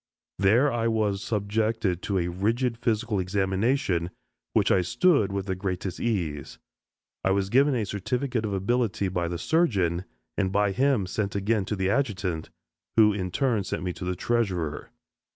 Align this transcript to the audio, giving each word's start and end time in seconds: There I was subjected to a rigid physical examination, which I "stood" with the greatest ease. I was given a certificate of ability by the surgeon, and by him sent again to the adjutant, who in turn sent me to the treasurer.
There 0.39 0.71
I 0.73 0.87
was 0.87 1.21
subjected 1.21 2.01
to 2.01 2.17
a 2.17 2.27
rigid 2.27 2.75
physical 2.79 3.19
examination, 3.19 4.09
which 4.53 4.71
I 4.71 4.81
"stood" 4.81 5.31
with 5.31 5.45
the 5.45 5.53
greatest 5.53 5.99
ease. 5.99 6.57
I 7.23 7.29
was 7.29 7.51
given 7.51 7.75
a 7.75 7.85
certificate 7.85 8.43
of 8.43 8.51
ability 8.51 9.09
by 9.09 9.27
the 9.27 9.37
surgeon, 9.37 10.05
and 10.39 10.51
by 10.51 10.71
him 10.71 11.05
sent 11.05 11.35
again 11.35 11.65
to 11.65 11.75
the 11.75 11.91
adjutant, 11.91 12.49
who 12.97 13.13
in 13.13 13.29
turn 13.29 13.63
sent 13.63 13.83
me 13.83 13.93
to 13.93 14.03
the 14.03 14.15
treasurer. 14.15 14.89